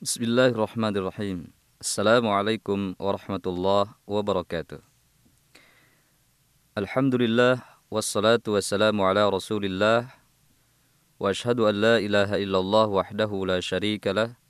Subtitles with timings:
[0.00, 1.52] Bismillahirrahmanirrahim.
[1.76, 4.80] Assalamualaikum warahmatullahi wabarakatuh.
[6.72, 7.60] Alhamdulillah
[7.92, 10.08] wassalatu wassalamu ala Rasulillah
[11.20, 14.40] wa ashhadu an la ilaha illallah wahdahu la syarika lah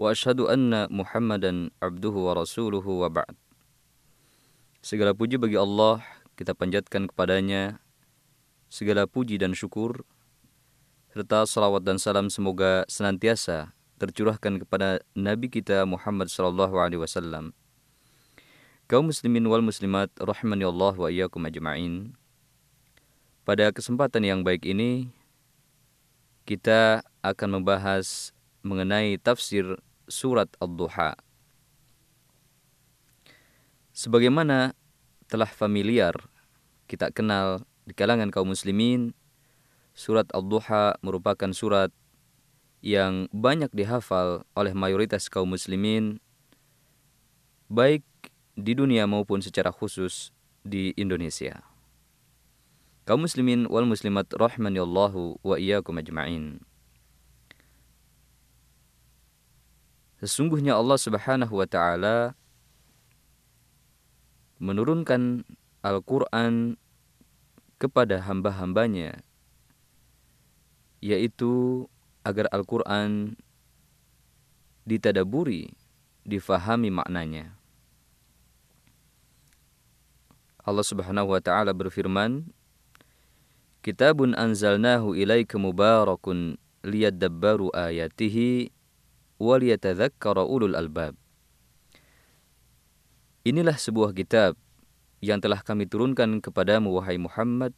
[0.00, 3.36] wa ashhadu anna Muhammadan abduhu wa rasuluhu wa ba'd.
[4.80, 6.00] Segala puji bagi Allah
[6.32, 7.76] kita panjatkan kepadanya
[8.72, 10.00] segala puji dan syukur
[11.12, 17.50] serta salawat dan salam semoga senantiasa tercurahkan kepada Nabi kita Muhammad sallallahu alaihi wasallam.
[18.88, 22.16] Kaum muslimin wal muslimat rahimani Allah wa iyyakum ajma'in.
[23.44, 25.12] Pada kesempatan yang baik ini
[26.48, 28.32] kita akan membahas
[28.64, 29.76] mengenai tafsir
[30.08, 31.18] surat Ad-Duha.
[33.92, 34.72] Sebagaimana
[35.28, 36.16] telah familiar
[36.88, 39.12] kita kenal di kalangan kaum muslimin,
[39.92, 41.92] surat Ad-Duha merupakan surat
[42.78, 46.22] yang banyak dihafal oleh mayoritas kaum muslimin
[47.68, 48.06] baik
[48.54, 50.30] di dunia maupun secara khusus
[50.62, 51.62] di Indonesia.
[53.08, 56.60] Kaum muslimin wal muslimat rahimanillahu wa iyyakum ajma'in.
[60.18, 62.34] Sesungguhnya Allah Subhanahu wa taala
[64.58, 65.46] menurunkan
[65.86, 66.74] Al-Qur'an
[67.78, 69.22] kepada hamba-hambanya
[70.98, 71.86] yaitu
[72.26, 73.38] agar Al-Quran
[74.88, 75.68] ditadaburi,
[76.24, 77.52] difahami maknanya.
[80.68, 82.44] Allah Subhanahu wa taala berfirman,
[83.80, 88.68] "Kitabun anzalnahu ilaika mubarakun liyadabbaru ayatihi
[89.40, 91.16] wa liyatadhakkara ulul albab."
[93.48, 94.60] Inilah sebuah kitab
[95.24, 97.72] yang telah kami turunkan kepadamu wahai Muhammad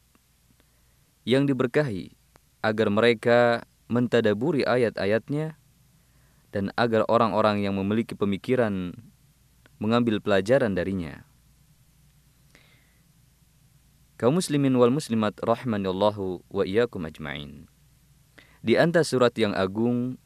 [1.22, 2.10] yang diberkahi
[2.58, 5.58] agar mereka mentadaburi ayat-ayatnya
[6.54, 8.94] dan agar orang-orang yang memiliki pemikiran
[9.82, 11.26] mengambil pelajaran darinya.
[14.20, 17.66] Kaum muslimin wal muslimat rahimanallahu wa iyyakum ajmain.
[18.60, 20.20] Di antara surat yang agung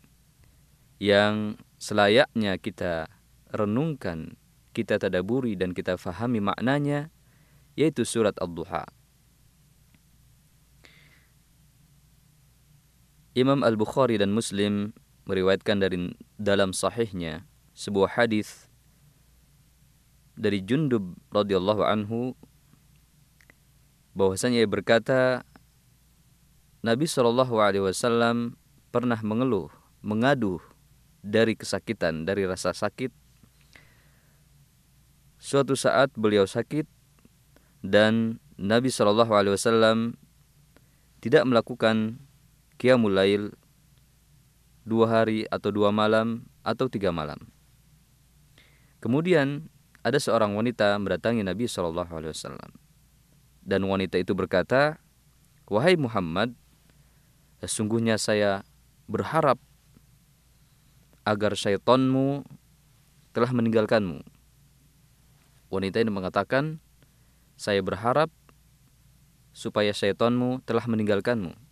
[0.99, 3.07] yang selayaknya kita
[3.55, 4.35] renungkan,
[4.75, 7.15] kita tadaburi dan kita fahami maknanya
[7.79, 9.04] yaitu surat Ad-Duha.
[13.35, 14.95] Imam Al-Bukhari dan Muslim
[15.27, 17.43] meriwayatkan dari dalam sahihnya
[17.75, 18.71] sebuah hadis
[20.39, 22.39] dari Jundub radhiyallahu anhu
[24.15, 25.43] bahwasanya ia berkata
[26.87, 28.55] Nabi Shallallahu alaihi wasallam
[28.95, 30.63] pernah mengeluh, mengadu
[31.19, 33.11] dari kesakitan, dari rasa sakit.
[35.43, 36.87] Suatu saat beliau sakit
[37.83, 40.15] dan Nabi Shallallahu alaihi wasallam
[41.19, 42.23] tidak melakukan
[42.79, 43.55] Qiyamul Lail
[44.85, 47.41] dua hari atau dua malam atau tiga malam.
[49.01, 49.69] Kemudian
[50.05, 52.71] ada seorang wanita mendatangi Nabi Shallallahu Alaihi Wasallam
[53.65, 55.01] dan wanita itu berkata,
[55.65, 56.53] wahai Muhammad,
[57.65, 58.61] sesungguhnya saya
[59.09, 59.57] berharap
[61.25, 62.45] agar syaitanmu
[63.33, 64.21] telah meninggalkanmu.
[65.73, 66.85] Wanita ini mengatakan,
[67.57, 68.29] saya berharap
[69.57, 71.64] supaya syaitanmu telah meninggalkanmu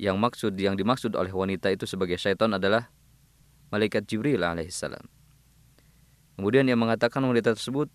[0.00, 2.88] yang maksud yang dimaksud oleh wanita itu sebagai syaitan adalah
[3.72, 5.04] malaikat Jibril alaihissalam.
[6.36, 7.92] Kemudian ia mengatakan wanita tersebut,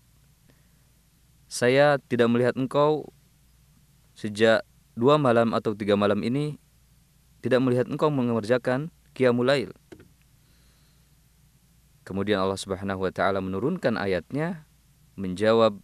[1.50, 3.10] saya tidak melihat engkau
[4.18, 4.66] sejak
[4.98, 6.58] dua malam atau tiga malam ini
[7.38, 9.46] tidak melihat engkau mengerjakan qiyamul
[12.02, 14.64] Kemudian Allah Subhanahu wa taala menurunkan ayatnya
[15.14, 15.76] menjawab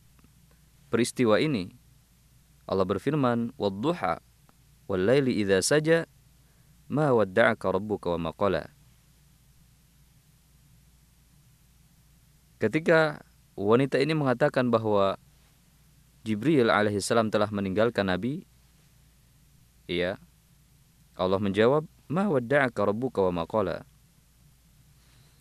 [0.88, 1.76] peristiwa ini.
[2.64, 4.24] Allah berfirman, "Wadduha
[4.88, 6.04] wal laili idza saja
[6.88, 8.68] ma wadda'aka rabbuka wa maqala.
[12.60, 13.20] Ketika
[13.58, 15.20] wanita ini mengatakan bahwa
[16.24, 18.48] Jibril alaihissalam telah meninggalkan Nabi,
[19.84, 20.16] iya,
[21.12, 23.88] Allah menjawab, Ma wadda'aka rabbuka wa maqala.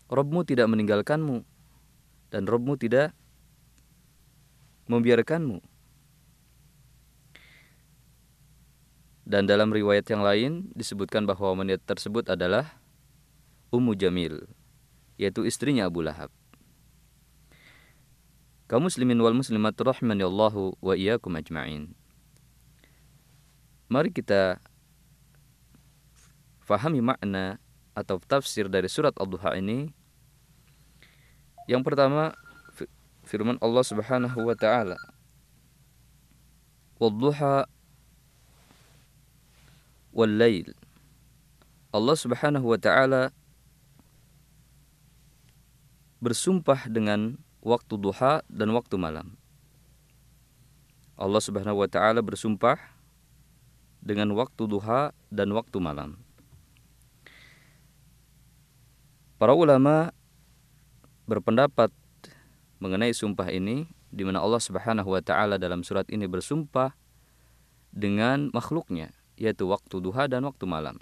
[0.08, 1.44] Rabbmu tidak meninggalkanmu
[2.32, 3.12] dan Rabbmu tidak
[4.88, 5.60] membiarkanmu.
[9.24, 12.76] Dan dalam riwayat yang lain disebutkan bahwa wanita tersebut adalah
[13.72, 14.44] Ummu Jamil,
[15.16, 16.28] yaitu istrinya Abu Lahab.
[18.68, 21.96] Kaum muslimin wal muslimat rahimani Allahu wa iyyakum ajma'in.
[23.88, 24.60] Mari kita
[26.64, 27.60] fahami makna
[27.92, 29.92] atau tafsir dari surat Al-Duha ini.
[31.64, 32.36] Yang pertama
[33.24, 35.00] firman Allah Subhanahu wa taala.
[37.00, 37.66] Wadduha
[40.14, 40.70] wal lail.
[41.90, 43.34] Allah Subhanahu wa taala
[46.22, 49.34] bersumpah dengan waktu duha dan waktu malam.
[51.18, 52.78] Allah Subhanahu wa taala bersumpah
[53.98, 56.18] dengan waktu duha dan waktu malam.
[59.34, 60.14] Para ulama
[61.26, 61.90] berpendapat
[62.78, 66.94] mengenai sumpah ini di mana Allah Subhanahu wa taala dalam surat ini bersumpah
[67.90, 70.98] dengan makhluknya yaitu waktu duha dan waktu malam.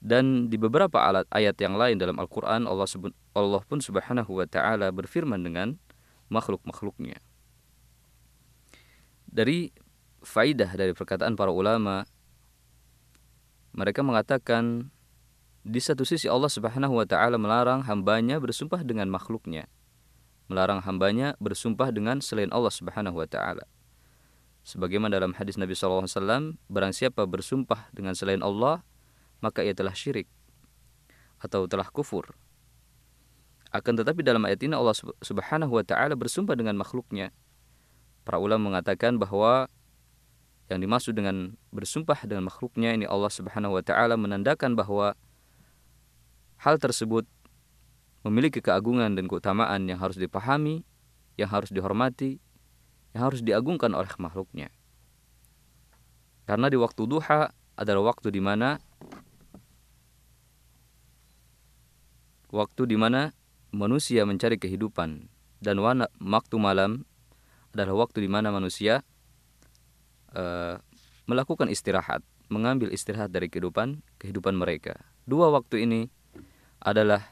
[0.00, 2.88] Dan di beberapa alat ayat yang lain dalam Al-Quran Allah,
[3.36, 5.76] Allah pun subhanahu wa ta'ala berfirman dengan
[6.32, 7.20] makhluk-makhluknya.
[9.28, 9.68] Dari
[10.24, 12.08] faidah dari perkataan para ulama,
[13.76, 14.88] mereka mengatakan
[15.60, 19.68] di satu sisi Allah subhanahu wa ta'ala melarang hambanya bersumpah dengan makhluknya.
[20.48, 23.68] Melarang hambanya bersumpah dengan selain Allah subhanahu wa ta'ala.
[24.60, 26.04] Sebagaimana dalam hadis Nabi SAW,
[26.68, 28.84] barang siapa bersumpah dengan selain Allah,
[29.40, 30.28] maka ia telah syirik
[31.40, 32.36] atau telah kufur.
[33.72, 34.92] Akan tetapi dalam ayat ini Allah
[35.24, 37.32] Subhanahu wa taala bersumpah dengan makhluknya.
[38.26, 39.70] Para ulama mengatakan bahwa
[40.68, 45.16] yang dimaksud dengan bersumpah dengan makhluknya ini Allah Subhanahu wa taala menandakan bahwa
[46.60, 47.24] hal tersebut
[48.26, 50.84] memiliki keagungan dan keutamaan yang harus dipahami,
[51.40, 52.42] yang harus dihormati,
[53.14, 54.70] yang harus diagungkan oleh makhluknya.
[56.46, 58.82] Karena di waktu duha adalah waktu di mana
[62.50, 63.30] waktu di mana
[63.70, 65.30] manusia mencari kehidupan
[65.62, 65.76] dan
[66.18, 67.06] waktu malam
[67.70, 69.06] adalah waktu di mana manusia
[70.34, 70.82] uh,
[71.30, 74.98] melakukan istirahat, mengambil istirahat dari kehidupan kehidupan mereka.
[75.22, 76.10] Dua waktu ini
[76.82, 77.22] adalah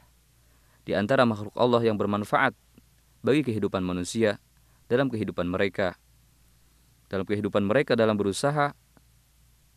[0.86, 2.54] di antara makhluk Allah yang bermanfaat
[3.26, 4.38] bagi kehidupan manusia
[4.88, 5.94] dalam kehidupan mereka.
[7.08, 8.76] Dalam kehidupan mereka dalam berusaha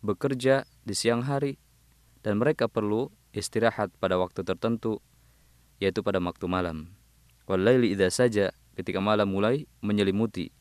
[0.01, 1.61] bekerja di siang hari
[2.25, 4.99] dan mereka perlu istirahat pada waktu tertentu
[5.79, 6.91] yaitu pada waktu malam.
[7.45, 10.53] Walaili idza saja ketika malam mulai menyelimuti.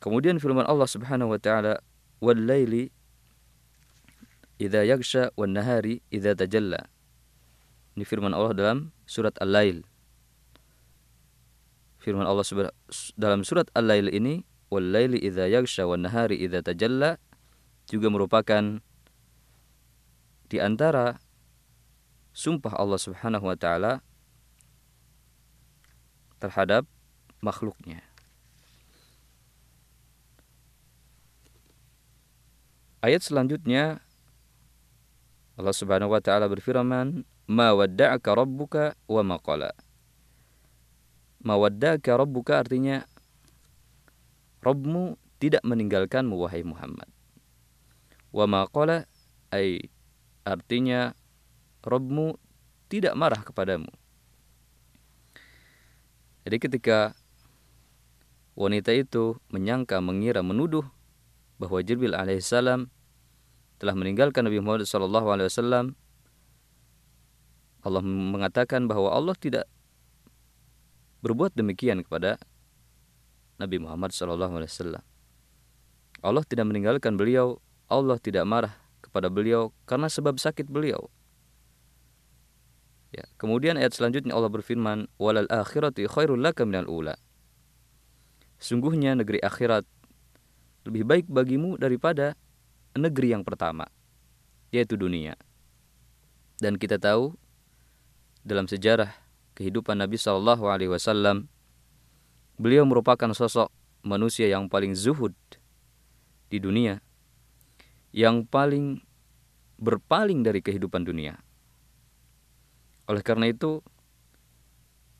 [0.00, 1.82] Kemudian firman Allah Subhanahu wa taala,
[2.22, 2.88] "Walaili
[4.56, 6.88] idza yaghsha wan nahari idza tajalla."
[7.98, 9.89] Ini firman Allah dalam surat Al-Lail.
[12.00, 12.48] Firman Allah
[13.20, 14.40] dalam surat Al-Lail ini,
[14.72, 17.20] "Walaili idza yaghsha nahari idza tajalla"
[17.84, 18.80] juga merupakan
[20.48, 21.20] di antara
[22.32, 24.00] sumpah Allah Subhanahu wa taala
[26.40, 26.88] terhadap
[27.44, 28.00] makhluknya.
[33.04, 34.00] Ayat selanjutnya
[35.60, 39.36] Allah Subhanahu wa taala berfirman, "Ma wadda'aka rabbuka wa ma
[41.40, 43.08] qala." Ma wadda'aka rabbuka artinya
[44.60, 47.08] Rabbmu tidak meninggalkanmu wahai Muhammad.
[48.28, 49.08] Wa ma qala
[49.50, 49.88] ay
[50.44, 51.16] artinya
[51.80, 52.36] Robmu
[52.92, 53.88] tidak marah kepadamu.
[56.44, 57.16] Jadi ketika
[58.52, 60.84] wanita itu menyangka, mengira, menuduh
[61.56, 62.92] bahwa Jibril alaihissalam
[63.80, 65.96] telah meninggalkan Nabi Muhammad SAW,
[67.80, 69.64] Allah mengatakan bahwa Allah tidak
[71.20, 72.40] berbuat demikian kepada
[73.60, 75.04] Nabi Muhammad SAW.
[76.20, 78.74] Allah tidak meninggalkan beliau, Allah tidak marah
[79.04, 81.08] kepada beliau karena sebab sakit beliau.
[83.10, 87.18] Ya, kemudian ayat selanjutnya Allah berfirman, "Walal akhirati khairul laka minal ula."
[88.62, 89.82] Sungguhnya negeri akhirat
[90.86, 92.38] lebih baik bagimu daripada
[92.94, 93.88] negeri yang pertama,
[94.70, 95.34] yaitu dunia.
[96.60, 97.34] Dan kita tahu
[98.44, 99.10] dalam sejarah
[99.60, 101.44] kehidupan Nabi Shallallahu Alaihi Wasallam,
[102.56, 103.68] beliau merupakan sosok
[104.00, 105.36] manusia yang paling zuhud
[106.48, 107.04] di dunia,
[108.08, 109.04] yang paling
[109.76, 111.44] berpaling dari kehidupan dunia.
[113.04, 113.84] Oleh karena itu,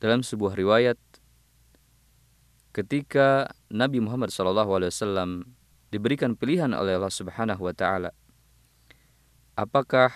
[0.01, 0.97] dalam sebuah riwayat,
[2.73, 5.45] ketika Nabi Muhammad SAW
[5.93, 8.17] diberikan pilihan oleh Allah Subhanahu Wa Taala,
[9.53, 10.09] apakah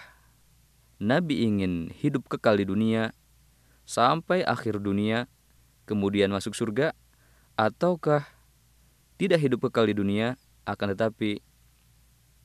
[0.97, 3.13] Nabi ingin hidup kekal di dunia
[3.85, 5.29] sampai akhir dunia,
[5.89, 6.93] kemudian masuk surga,
[7.57, 8.27] ataukah
[9.17, 11.41] tidak hidup kekal di dunia, akan tetapi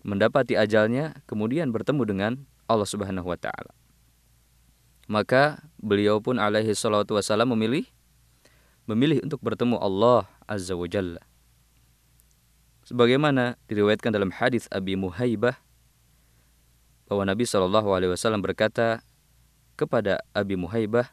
[0.04, 2.32] mendapati ajalnya, kemudian bertemu dengan
[2.70, 3.74] Allah Subhanahu Wa Taala.
[5.10, 7.90] Maka beliau pun alaihi salatu wasallam memilih
[8.86, 11.22] memilih untuk bertemu Allah Azza wa Jalla.
[12.90, 15.62] Sebagaimana diriwayatkan dalam hadis Abi Muhaibah
[17.06, 19.06] bahwa Nabi Shallallahu alaihi wasallam berkata
[19.78, 21.10] kepada Abi Muhaibah,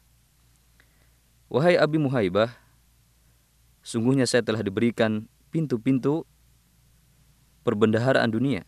[1.47, 2.55] "Wahai Abi Muhaibah,
[3.87, 6.27] sungguhnya saya telah diberikan pintu-pintu
[7.63, 8.67] perbendaharaan dunia.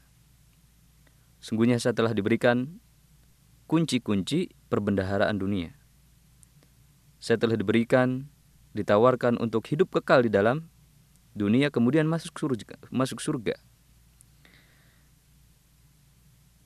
[1.42, 2.78] Sungguhnya saya telah diberikan
[3.70, 5.74] kunci-kunci perbendaharaan dunia.
[7.18, 8.30] Saya telah diberikan,
[8.74, 10.70] ditawarkan untuk hidup kekal di dalam
[11.34, 13.58] dunia kemudian masuk surga, masuk surga.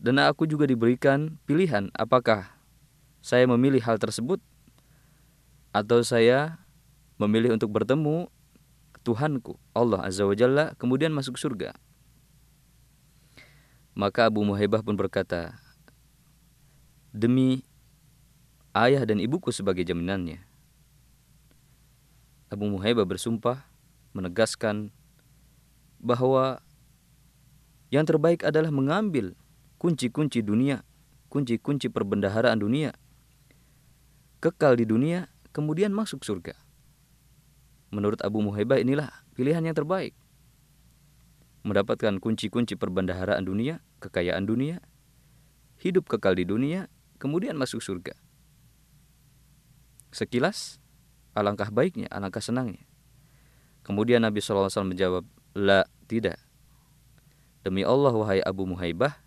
[0.02, 2.59] Dan aku juga diberikan pilihan apakah
[3.23, 4.42] saya memilih hal tersebut
[5.73, 6.61] atau saya
[7.17, 8.29] memilih untuk bertemu
[9.02, 11.75] Tuhanku Allah Azza wa Jalla kemudian masuk surga.
[13.93, 15.57] Maka Abu Muhaibah pun berkata,
[17.12, 17.61] Demi
[18.73, 20.41] ayah dan ibuku sebagai jaminannya.
[22.49, 23.64] Abu Muhaibah bersumpah
[24.17, 24.93] menegaskan
[26.00, 26.61] bahwa
[27.93, 29.37] yang terbaik adalah mengambil
[29.76, 30.85] kunci-kunci dunia,
[31.29, 32.97] kunci-kunci perbendaharaan dunia,
[34.41, 36.56] kekal di dunia, kemudian masuk surga.
[37.92, 40.16] Menurut Abu Muhaibah inilah pilihan yang terbaik.
[41.62, 44.82] Mendapatkan kunci-kunci perbendaharaan dunia, kekayaan dunia,
[45.78, 46.90] hidup kekal di dunia,
[47.23, 48.16] kemudian masuk surga.
[50.11, 50.82] Sekilas,
[51.37, 52.82] alangkah baiknya, alangkah senangnya.
[53.87, 56.40] Kemudian Nabi SAW menjawab, La, tidak.
[57.62, 59.23] Demi Allah, wahai Abu Muhaibah,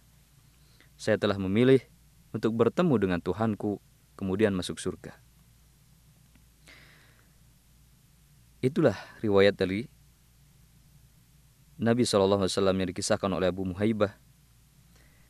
[0.95, 1.83] saya telah memilih
[2.31, 3.79] untuk bertemu dengan Tuhanku,
[4.19, 5.24] kemudian masuk surga.
[8.65, 9.85] Itulah riwayat dari
[11.77, 14.17] Nabi SAW yang dikisahkan oleh Abu Muhaibah.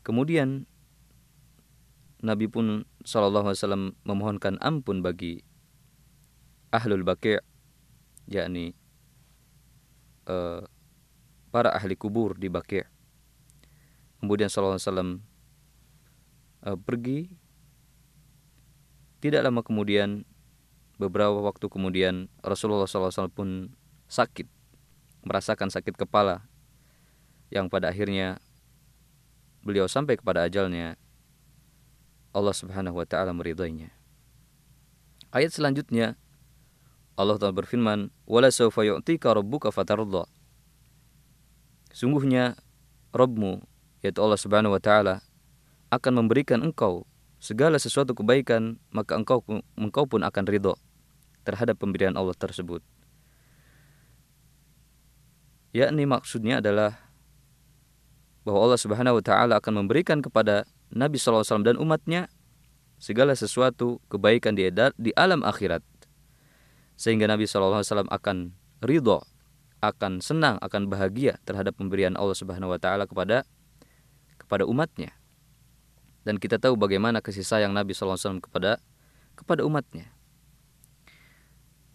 [0.08, 0.64] Kemudian
[2.24, 5.44] Nabi pun Wasallam memohonkan ampun bagi
[6.72, 7.44] ahlul baqi'
[8.32, 8.72] yakni
[10.32, 10.64] uh,
[11.52, 12.88] para ahli kubur di baqi'.
[14.24, 15.28] Kemudian Wasallam
[16.64, 17.36] uh, pergi.
[19.20, 20.24] Tidak lama kemudian,
[20.96, 23.76] beberapa waktu kemudian Rasulullah SAW pun
[24.08, 24.48] sakit,
[25.28, 26.48] merasakan sakit kepala,
[27.52, 28.40] yang pada akhirnya
[29.66, 30.96] beliau sampai kepada ajalnya
[32.36, 33.92] Allah Subhanahu wa taala meridainya.
[35.36, 36.16] Ayat selanjutnya
[37.16, 40.28] Allah Taala berfirman, "Wala sawfa yu'tika rabbuka fatardha."
[41.96, 42.60] Sungguhnya
[43.16, 43.64] Rabbmu
[44.04, 45.24] yaitu Allah Subhanahu wa taala
[45.92, 47.08] akan memberikan engkau
[47.40, 49.44] segala sesuatu kebaikan, maka engkau
[49.80, 50.76] engkau pun akan ridho
[51.46, 52.82] terhadap pemberian Allah tersebut.
[55.76, 56.98] Yakni maksudnya adalah
[58.48, 62.32] bahwa Allah Subhanahu wa taala akan memberikan kepada Nabi SAW dan umatnya
[62.96, 65.84] segala sesuatu kebaikan di, di alam akhirat.
[66.96, 69.20] Sehingga Nabi SAW akan ridho,
[69.84, 73.44] akan senang, akan bahagia terhadap pemberian Allah Subhanahu wa taala kepada
[74.40, 75.12] kepada umatnya.
[76.24, 78.80] Dan kita tahu bagaimana kasih sayang Nabi SAW kepada
[79.36, 80.15] kepada umatnya.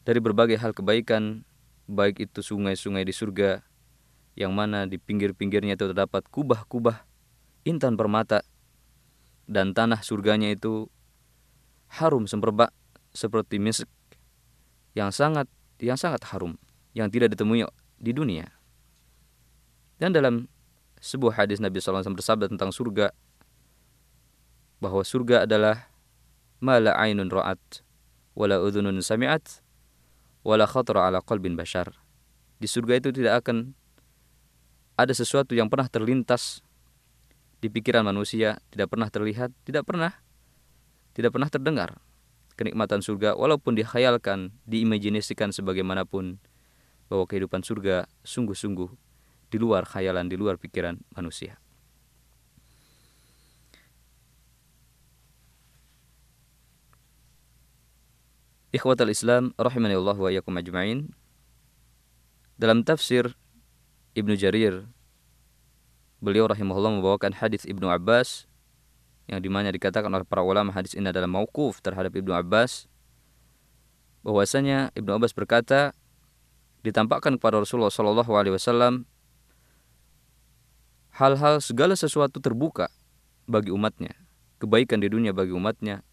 [0.00, 1.44] Dari berbagai hal kebaikan,
[1.84, 3.60] baik itu sungai-sungai di surga,
[4.38, 7.04] yang mana di pinggir-pinggirnya itu terdapat kubah-kubah
[7.68, 8.40] intan permata
[9.44, 10.88] dan tanah surganya itu
[11.90, 12.70] harum semperbak
[13.10, 13.90] seperti misk
[14.94, 15.50] yang sangat
[15.82, 16.56] yang sangat harum
[16.94, 17.66] yang tidak ditemui
[17.98, 18.48] di dunia.
[20.00, 20.48] Dan dalam
[21.02, 23.12] sebuah hadis Nabi SAW bersabda tentang surga
[24.80, 25.92] bahwa surga adalah
[26.62, 27.84] mala ainun ra'at
[28.32, 29.60] wala udhunun sami'at
[30.42, 31.92] wala khatara ala qalbin bashar.
[32.60, 33.72] Di surga itu tidak akan
[35.00, 36.60] ada sesuatu yang pernah terlintas
[37.60, 40.12] di pikiran manusia tidak pernah terlihat, tidak pernah
[41.12, 42.00] tidak pernah terdengar
[42.56, 46.36] kenikmatan surga walaupun dikhayalkan, diimajinasikan sebagaimanapun
[47.08, 48.90] bahwa kehidupan surga sungguh-sungguh
[49.48, 51.56] di luar khayalan, di luar pikiran manusia.
[58.70, 61.10] Ikhwatal Islam rahimani Allah wa yakum ajma'in.
[62.54, 63.34] Dalam tafsir
[64.14, 64.86] Ibnu Jarir
[66.22, 68.46] beliau rahimahullah membawakan hadis Ibnu Abbas
[69.26, 72.86] yang di mana dikatakan oleh para ulama hadis ini adalah mauquf terhadap Ibnu Abbas
[74.22, 75.90] bahwasanya Ibnu Abbas berkata
[76.86, 79.08] ditampakkan kepada Rasulullah Shallallahu Alaihi Wasallam
[81.18, 82.86] hal-hal segala sesuatu terbuka
[83.50, 84.14] bagi umatnya
[84.62, 86.06] kebaikan di dunia bagi umatnya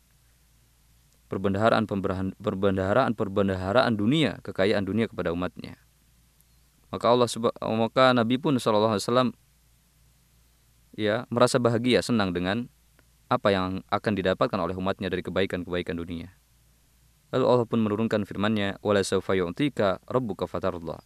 [1.28, 5.76] perbendaharaan perbendaharaan perbendaharaan dunia kekayaan dunia kepada umatnya
[6.88, 7.28] maka Allah
[7.76, 9.36] maka Nabi pun Wasallam
[10.96, 12.72] ya merasa bahagia, senang dengan
[13.28, 16.32] apa yang akan didapatkan oleh umatnya dari kebaikan-kebaikan dunia.
[17.36, 19.36] Lalu Allah pun menurunkan firman-Nya, "Wala sawfa
[20.08, 21.04] rabbuka fatarda."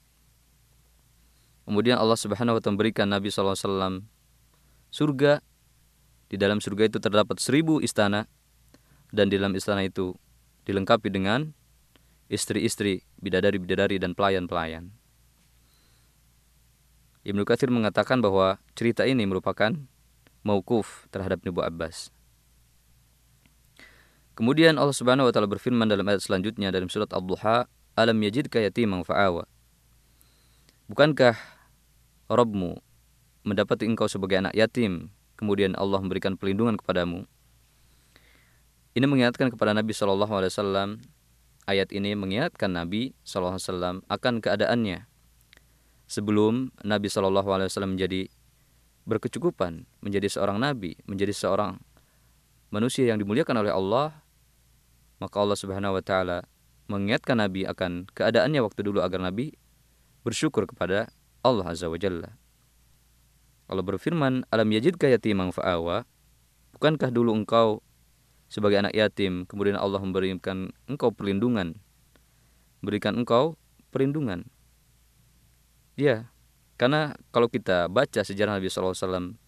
[1.66, 4.06] Kemudian Allah Subhanahu wa taala memberikan Nabi wasallam
[4.94, 5.42] surga.
[6.32, 8.24] Di dalam surga itu terdapat seribu istana
[9.12, 10.16] dan di dalam istana itu
[10.64, 11.52] dilengkapi dengan
[12.32, 14.96] istri-istri, bidadari-bidadari dan pelayan-pelayan.
[17.22, 19.76] Ibnu Katsir mengatakan bahwa cerita ini merupakan
[20.42, 22.10] maukuf terhadap Nabi Abbas.
[24.34, 29.06] Kemudian Allah Subhanahu wa taala berfirman dalam ayat selanjutnya dalam surat Ad-Duha, "Alam yajidka yatiman
[29.06, 29.46] fa'awa."
[30.90, 31.38] Bukankah
[32.26, 32.80] Rabbmu
[33.46, 37.28] mendapati engkau sebagai anak yatim, kemudian Allah memberikan pelindungan kepadamu?
[38.92, 40.90] Ini mengingatkan kepada Nabi Shallallahu Alaihi Wasallam.
[41.64, 45.08] Ayat ini mengingatkan Nabi Shallallahu Alaihi Wasallam akan keadaannya
[46.12, 48.28] sebelum Nabi Shallallahu Alaihi Wasallam menjadi
[49.08, 51.80] berkecukupan, menjadi seorang nabi, menjadi seorang
[52.68, 54.12] manusia yang dimuliakan oleh Allah,
[55.24, 56.38] maka Allah Subhanahu Wa Taala
[56.92, 59.56] mengingatkan Nabi akan keadaannya waktu dulu agar Nabi
[60.28, 61.08] bersyukur kepada
[61.48, 62.36] Allah Azza wa Jalla.
[63.72, 66.04] Allah berfirman, Alam yajidka yatimang fa'awa,
[66.76, 67.80] bukankah dulu engkau
[68.52, 71.80] sebagai anak yatim, kemudian Allah memberikan engkau perlindungan,
[72.84, 73.56] berikan engkau
[73.96, 74.44] perlindungan.
[75.96, 76.28] Ya,
[76.76, 79.40] karena kalau kita baca sejarah Nabi SAW,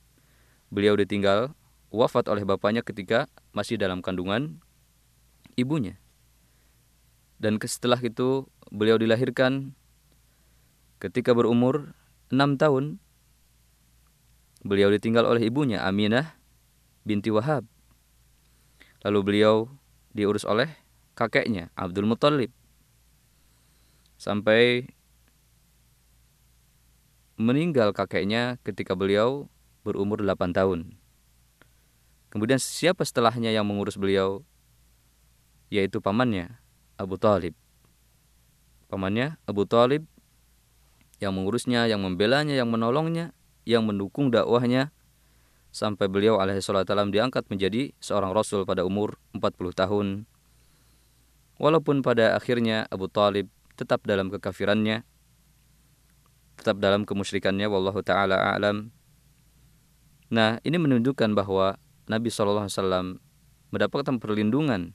[0.72, 1.52] beliau ditinggal
[1.92, 4.64] wafat oleh bapaknya ketika masih dalam kandungan
[5.60, 6.00] ibunya.
[7.44, 9.76] Dan setelah itu beliau dilahirkan
[11.04, 11.92] ketika berumur
[12.32, 13.04] enam tahun.
[14.64, 16.40] Beliau ditinggal oleh ibunya Aminah
[17.04, 17.68] binti Wahab.
[19.04, 19.68] Lalu beliau
[20.16, 20.72] diurus oleh
[21.14, 22.50] kakeknya Abdul Muthalib
[24.16, 24.88] sampai
[27.36, 29.52] meninggal kakeknya ketika beliau
[29.84, 30.96] berumur 8 tahun.
[32.32, 34.42] Kemudian siapa setelahnya yang mengurus beliau?
[35.68, 36.58] Yaitu pamannya
[36.96, 37.54] Abu Talib.
[38.88, 40.08] Pamannya Abu Talib
[41.20, 43.36] yang mengurusnya, yang membelanya, yang menolongnya,
[43.68, 44.96] yang mendukung dakwahnya
[45.74, 46.62] sampai beliau alaihi
[47.10, 50.08] diangkat menjadi seorang rasul pada umur 40 tahun.
[51.58, 55.02] Walaupun pada akhirnya Abu Talib tetap dalam kekafirannya,
[56.62, 58.94] tetap dalam kemusyrikannya, wallahu taala a'lam.
[60.30, 62.70] Nah, ini menunjukkan bahwa Nabi SAW
[63.74, 64.94] mendapatkan perlindungan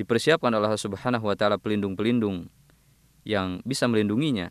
[0.00, 2.48] dipersiapkan Allah Subhanahu wa taala pelindung-pelindung
[3.28, 4.48] yang bisa melindunginya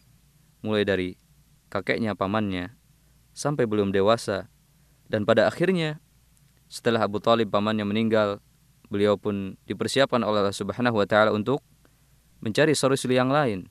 [0.62, 1.17] mulai dari
[1.73, 2.77] kakeknya, pamannya
[3.33, 4.50] sampai belum dewasa
[5.12, 6.00] dan pada akhirnya
[6.71, 8.39] setelah Abu Talib pamannya meninggal,
[8.88, 11.60] beliau pun dipersiapkan oleh Allah Subhanahu wa taala untuk
[12.39, 13.67] mencari solusi yang lain.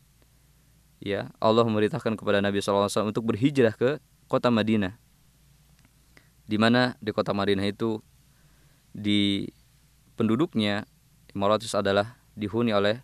[1.00, 3.96] Ya, Allah memerintahkan kepada Nabi SAW untuk berhijrah ke
[4.28, 5.00] kota Madinah.
[6.44, 8.04] Di mana di kota Madinah itu
[8.92, 9.48] di
[10.20, 10.84] penduduknya
[11.32, 13.00] Imaratus adalah dihuni oleh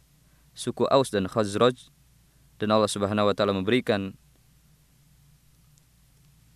[0.53, 1.89] suku Aus dan Khazraj
[2.61, 4.13] dan Allah Subhanahu wa taala memberikan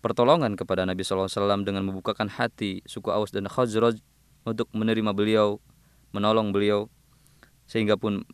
[0.01, 4.01] pertolongan kepada Nabi SAW dengan membukakan hati suku Aus dan Khazraj
[4.43, 5.61] untuk menerima beliau,
[6.11, 6.89] menolong beliau,
[7.69, 8.25] sehingga pun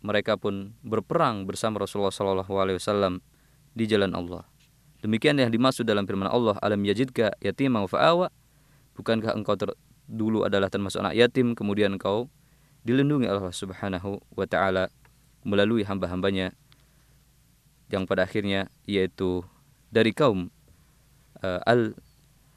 [0.00, 3.18] mereka pun berperang bersama Rasulullah SAW
[3.74, 4.46] di jalan Allah.
[5.02, 8.30] Demikian yang dimaksud dalam firman Allah, alam yajidka yatimah fa'awa,
[8.96, 9.74] bukankah engkau ter
[10.06, 12.30] dulu adalah termasuk anak yatim, kemudian engkau
[12.86, 14.88] dilindungi Allah Subhanahu wa taala
[15.42, 16.54] melalui hamba-hambanya
[17.90, 19.42] yang pada akhirnya yaitu
[19.90, 20.50] dari kaum
[21.46, 21.94] uh, al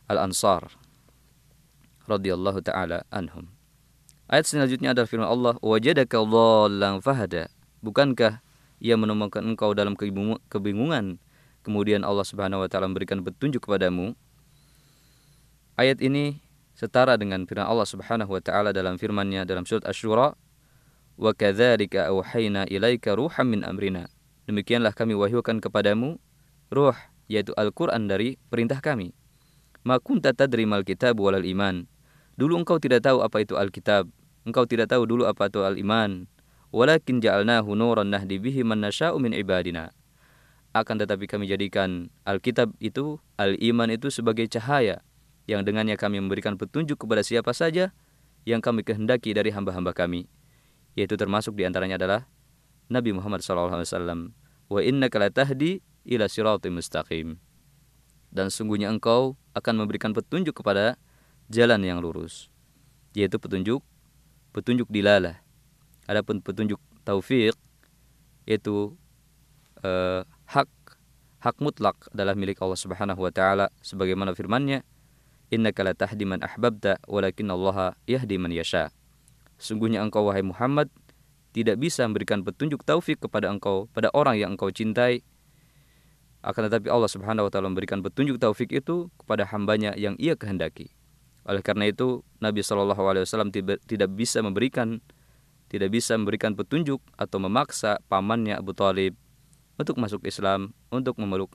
[0.10, 0.66] al ansar
[2.10, 3.46] radhiyallahu taala anhum.
[4.26, 7.50] Ayat selanjutnya adalah firman Allah, "Wajadaka dhallan fahada."
[7.86, 8.42] Bukankah
[8.82, 11.22] ia menemukan engkau dalam kebingungan,
[11.62, 14.18] kemudian Allah Subhanahu wa taala memberikan petunjuk kepadamu?
[15.78, 16.42] Ayat ini
[16.76, 20.36] setara dengan firman Allah Subhanahu wa taala dalam firman-Nya dalam surat Asy-Syura,
[21.16, 22.10] "Wa kadzalika
[22.68, 24.12] ilaika ruham min amrina."
[24.50, 26.18] Demikianlah kami wahyukan kepadamu
[26.70, 26.98] ruh
[27.30, 29.14] yaitu Al-Quran dari perintah kami.
[29.86, 31.88] Ma kunta tadri mal kitab walal iman.
[32.36, 34.10] Dulu engkau tidak tahu apa itu Alkitab.
[34.44, 36.26] Engkau tidak tahu dulu apa itu al-iman.
[36.72, 39.92] Walakin ja'alnahu nuran nahdi bihi man nasha'u min ibadina.
[40.72, 45.02] Akan tetapi kami jadikan Alkitab itu, al-iman itu sebagai cahaya
[45.50, 47.90] yang dengannya kami memberikan petunjuk kepada siapa saja
[48.46, 50.30] yang kami kehendaki dari hamba-hamba kami.
[50.94, 52.30] Yaitu termasuk di antaranya adalah
[52.88, 54.32] Nabi Muhammad SAW.
[54.70, 57.40] Wa innaka latahdi ila siratim mustaqim.
[58.30, 60.96] Dan sungguhnya engkau akan memberikan petunjuk kepada
[61.50, 62.54] jalan yang lurus,
[63.18, 63.82] yaitu petunjuk
[64.54, 65.42] petunjuk dilalah.
[66.10, 67.54] Adapun petunjuk taufik
[68.50, 68.98] yaitu
[69.86, 70.70] eh, hak
[71.40, 74.82] hak mutlak adalah milik Allah Subhanahu wa taala sebagaimana firman-Nya
[75.54, 78.90] innaka la tahdi man ahbabta walakin Allah yahdi man yasha.
[79.62, 80.90] Sungguhnya engkau wahai Muhammad
[81.54, 85.26] tidak bisa memberikan petunjuk taufik kepada engkau pada orang yang engkau cintai
[86.40, 90.96] akan tetapi Allah Subhanahu wa taala memberikan petunjuk taufik itu kepada hambanya yang ia kehendaki.
[91.44, 95.04] Oleh karena itu Nabi Shallallahu alaihi wasallam tidak bisa memberikan
[95.70, 99.14] tidak bisa memberikan petunjuk atau memaksa pamannya Abu Talib
[99.78, 101.54] untuk masuk Islam, untuk memeluk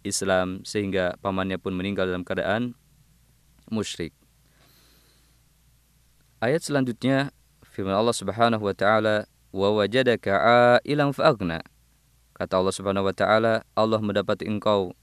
[0.00, 2.72] Islam sehingga pamannya pun meninggal dalam keadaan
[3.68, 4.16] musyrik.
[6.40, 7.36] Ayat selanjutnya
[7.68, 10.32] firman Allah Subhanahu wa taala wa wajadaka
[10.80, 11.60] ailan fa'agna.
[12.40, 14.96] Kata Allah Subhanahu wa taala, Allah mendapati engkau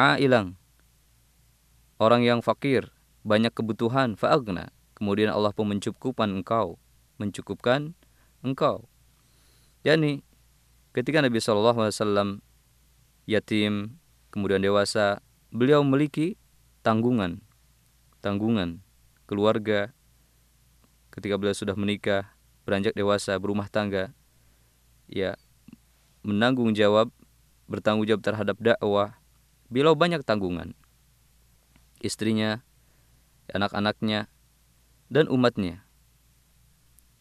[0.00, 0.56] ailang
[2.00, 2.88] orang yang fakir,
[3.20, 4.72] banyak kebutuhan, fa'agna.
[4.96, 6.80] Kemudian Allah pun mencukupkan engkau,
[7.20, 7.92] mencukupkan
[8.40, 8.88] engkau.
[9.84, 10.24] Yani
[10.96, 12.40] ketika Nabi SAW
[13.28, 14.00] yatim,
[14.32, 15.20] kemudian dewasa,
[15.52, 16.40] beliau memiliki
[16.80, 17.44] tanggungan,
[18.24, 18.80] tanggungan
[19.28, 19.92] keluarga,
[21.12, 22.32] ketika beliau sudah menikah,
[22.64, 24.16] beranjak dewasa, berumah tangga,
[25.04, 25.36] ya
[26.20, 27.08] menanggung jawab,
[27.70, 29.16] bertanggung jawab terhadap dakwah,
[29.72, 30.76] beliau banyak tanggungan.
[32.00, 32.64] Istrinya,
[33.52, 34.28] anak-anaknya,
[35.12, 35.84] dan umatnya.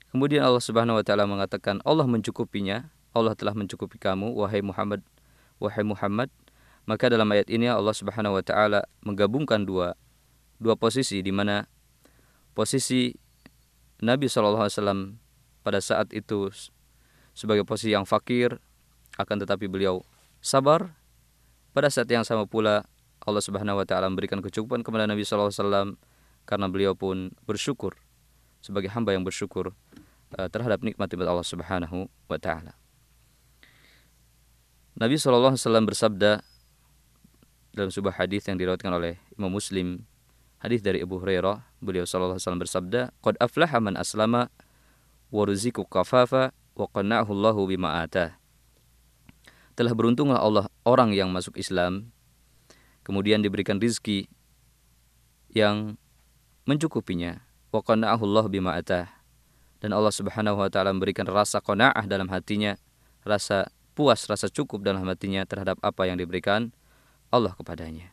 [0.09, 5.05] Kemudian Allah Subhanahu wa taala mengatakan, Allah mencukupinya, Allah telah mencukupi kamu wahai Muhammad,
[5.61, 6.29] wahai Muhammad.
[6.89, 9.93] Maka dalam ayat ini Allah Subhanahu wa taala menggabungkan dua
[10.57, 11.69] dua posisi di mana
[12.57, 13.13] posisi
[14.01, 15.19] Nabi SAW
[15.61, 16.49] pada saat itu
[17.37, 18.57] sebagai posisi yang fakir
[19.19, 19.99] akan tetapi beliau
[20.39, 20.95] sabar
[21.75, 22.87] pada saat yang sama pula
[23.19, 25.99] Allah Subhanahu wa taala memberikan kecukupan kepada Nabi SAW
[26.47, 27.99] karena beliau pun bersyukur
[28.63, 29.75] sebagai hamba yang bersyukur
[30.39, 32.79] uh, terhadap nikmat ibadah Allah Subhanahu wa taala.
[34.95, 36.39] Nabi SAW bersabda
[37.75, 40.07] dalam sebuah hadis yang diriwayatkan oleh Imam Muslim
[40.59, 44.51] Hadis dari Abu Hurairah, beliau sallallahu alaihi wasallam bersabda, "Qad aflaha man aslama
[45.31, 48.38] wa ruziku kafafa wa qanna'ahu Allahu bima atah."
[49.79, 52.11] Telah beruntunglah Allah orang yang masuk Islam
[53.07, 54.27] kemudian diberikan rizki
[55.55, 55.95] yang
[56.67, 57.39] mencukupinya
[57.71, 59.07] wa qanna'ahu Allah bima atah
[59.79, 62.75] dan Allah Subhanahu wa taala memberikan rasa qanaah dalam hatinya,
[63.23, 66.75] rasa puas, rasa cukup dalam hatinya terhadap apa yang diberikan
[67.31, 68.11] Allah kepadanya.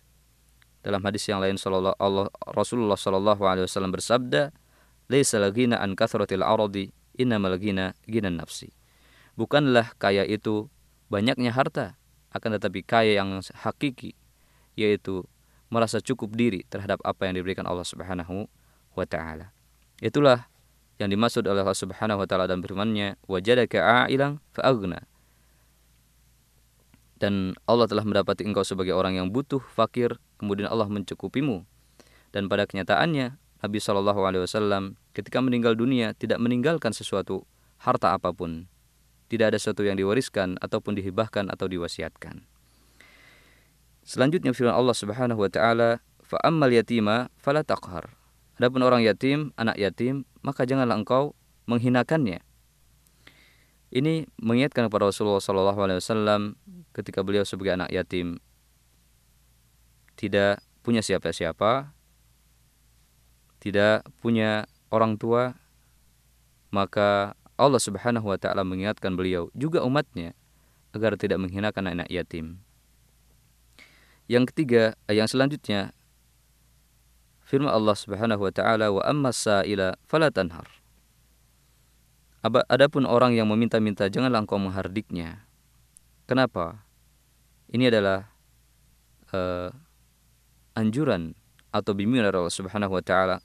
[0.87, 4.55] Dalam hadis yang lain Rasulullah sallallahu alaihi wasallam bersabda,
[5.11, 8.70] "Laisa an kathratil ardi, innamal ghina ghinan nafsi."
[9.35, 10.70] Bukanlah kaya itu
[11.09, 11.99] banyaknya harta,
[12.35, 14.12] akan tetapi kaya yang hakiki
[14.77, 15.25] yaitu
[15.73, 18.47] merasa cukup diri terhadap apa yang diberikan Allah Subhanahu
[18.95, 19.51] wa taala.
[19.99, 20.47] Itulah
[21.01, 25.05] yang dimaksud oleh Allah Subhanahu wa taala dalam firman-Nya, "Wajadaka a'ilan fa'aghna."
[27.16, 31.64] Dan Allah telah mendapati engkau sebagai orang yang butuh, fakir, kemudian Allah mencukupimu.
[32.29, 37.49] Dan pada kenyataannya Nabi Shallallahu Alaihi Wasallam ketika meninggal dunia tidak meninggalkan sesuatu
[37.81, 38.69] harta apa pun,
[39.27, 42.47] tidak ada sesuatu yang diwariskan ataupun dihibahkan atau diwasiatkan.
[44.07, 45.91] Selanjutnya firman Allah Subhanahu Wa Taala,
[46.23, 48.15] fa'ammal yatima fala taqhar.
[48.57, 51.35] Adapun orang yatim, anak yatim, maka janganlah engkau
[51.69, 52.41] menghinakannya.
[53.93, 56.59] Ini mengingatkan kepada Rasulullah Shallallahu Alaihi Wasallam
[56.97, 58.43] ketika beliau sebagai anak yatim
[60.17, 61.93] tidak punya siapa-siapa,
[63.61, 65.59] tidak punya orang tua,
[66.73, 70.37] maka Allah Subhanahu wa taala mengingatkan beliau juga umatnya
[70.92, 72.61] agar tidak menghinakan anak yatim.
[74.29, 75.97] Yang ketiga, yang selanjutnya
[77.47, 80.69] firman Allah Subhanahu wa taala wa amma sa'ila fala tanhar.
[82.47, 85.42] Adapun orang yang meminta-minta janganlah engkau menghardiknya.
[86.31, 86.87] Kenapa?
[87.73, 88.31] Ini adalah
[89.35, 89.71] uh,
[90.79, 91.35] anjuran
[91.75, 93.42] atau bimbingan Allah Subhanahu wa taala,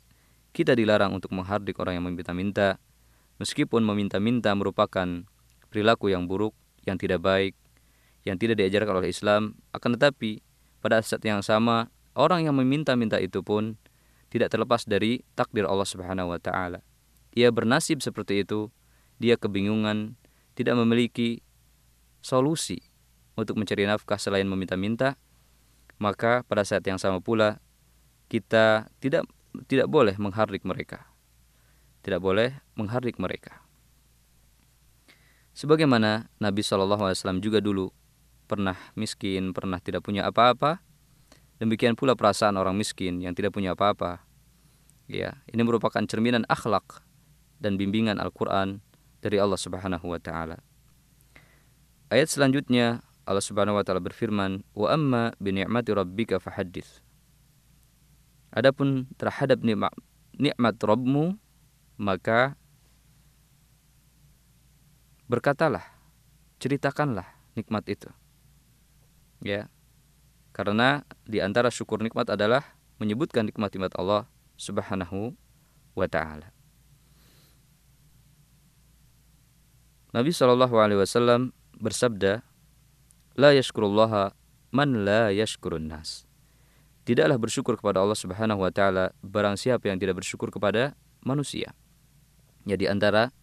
[0.54, 2.78] kita dilarang untuk menghardik orang yang meminta-minta
[3.41, 5.25] meskipun meminta-minta merupakan
[5.73, 6.54] perilaku yang buruk,
[6.86, 7.58] yang tidak baik,
[8.21, 10.45] yang tidak diajarkan oleh Islam, akan tetapi
[10.77, 13.82] pada saat yang sama orang yang meminta-minta itu pun
[14.30, 16.86] tidak terlepas dari takdir Allah Subhanahu wa taala.
[17.34, 18.69] Ia bernasib seperti itu,
[19.17, 20.13] dia kebingungan,
[20.54, 21.41] tidak memiliki
[22.21, 22.80] solusi
[23.34, 25.17] untuk mencari nafkah selain meminta-minta,
[25.97, 27.58] maka pada saat yang sama pula
[28.30, 29.25] kita tidak
[29.67, 31.11] tidak boleh menghardik mereka.
[32.02, 33.62] Tidak boleh menghardik mereka.
[35.54, 37.94] Sebagaimana Nabi Wasallam juga dulu
[38.50, 40.82] pernah miskin, pernah tidak punya apa-apa.
[41.62, 44.26] Demikian pula perasaan orang miskin yang tidak punya apa-apa.
[45.06, 47.06] Ya, ini merupakan cerminan akhlak
[47.62, 48.82] dan bimbingan Al-Quran
[49.22, 50.58] dari Allah Subhanahu Wa Taala.
[52.12, 55.56] Ayat selanjutnya Allah Subhanahu wa taala berfirman, "Wa amma bi
[55.96, 57.00] rabbika fahaddits."
[58.52, 59.96] Adapun terhadap nikmat
[60.36, 61.40] nikmat Rabbmu
[61.99, 62.60] maka
[65.32, 65.84] berkatalah,
[66.60, 68.12] ceritakanlah nikmat itu.
[69.41, 69.71] Ya.
[70.51, 74.27] Karena di antara syukur nikmat adalah menyebutkan nikmat-nikmat Allah
[74.60, 75.34] Subhanahu
[75.95, 76.51] wa taala.
[80.12, 82.43] Nabi Shallallahu alaihi wasallam bersabda,
[83.39, 84.36] La yashkurullaha
[84.75, 86.27] man la yashkurun nas.
[87.08, 91.71] Tidaklah bersyukur kepada Allah Subhanahu wa taala barang siapa yang tidak bersyukur kepada manusia.
[92.65, 93.34] Ya di antara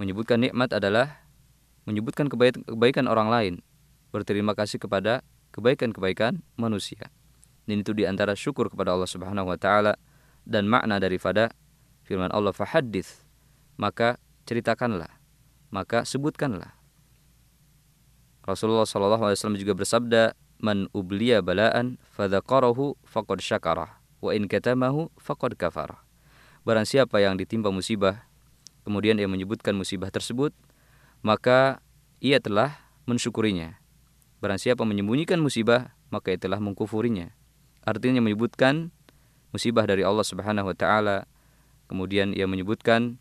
[0.00, 1.24] menyebutkan nikmat adalah
[1.84, 3.54] menyebutkan kebaikan orang lain,
[4.08, 5.20] berterima kasih kepada
[5.52, 7.12] kebaikan-kebaikan manusia.
[7.64, 9.96] Dan itu di antara syukur kepada Allah Subhanahu wa taala
[10.44, 11.52] dan makna daripada
[12.04, 13.24] firman Allah fahadits
[13.80, 15.10] maka ceritakanlah
[15.72, 16.76] maka sebutkanlah.
[18.44, 26.03] Rasulullah SAW juga bersabda man ubliya balaan fadzakarahu faqad syakarah wa in katamahu faqad kafarah
[26.64, 28.24] barang siapa yang ditimpa musibah
[28.82, 30.52] kemudian ia menyebutkan musibah tersebut
[31.24, 31.80] maka
[32.20, 33.80] ia telah mensyukurinya.
[34.40, 37.32] Barang siapa menyembunyikan musibah maka ia telah mengkufurinya.
[37.84, 38.92] Artinya menyebutkan
[39.52, 41.28] musibah dari Allah Subhanahu wa taala
[41.86, 43.20] kemudian ia menyebutkan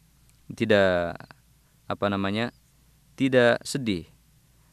[0.51, 1.19] tidak
[1.85, 2.49] apa namanya
[3.13, 4.09] tidak sedih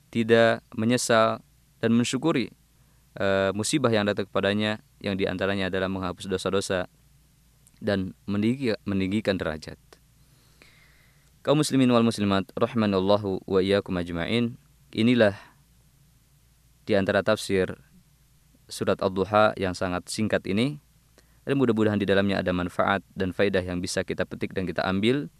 [0.09, 1.45] tidak menyesal
[1.79, 2.51] dan mensyukuri
[3.21, 6.89] uh, musibah yang datang kepadanya yang di antaranya adalah menghapus dosa-dosa
[7.81, 9.77] dan meninggi, meninggikan derajat.
[11.40, 14.61] Kaum muslimin wal muslimat rahimanallahu wa iyyakum ajmain.
[14.93, 15.33] Inilah
[16.85, 17.81] di antara tafsir
[18.69, 20.79] surat Ad-Duha yang sangat singkat ini.
[21.49, 25.33] Dan mudah-mudahan di dalamnya ada manfaat dan faidah yang bisa kita petik dan kita ambil.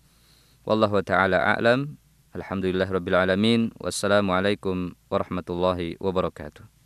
[0.65, 2.01] Wallahu taala a'lam.
[2.33, 3.61] Alhamdulillah rabbil alamin.
[3.77, 6.80] Wassalamualaikum warahmatullahi wabarakatuh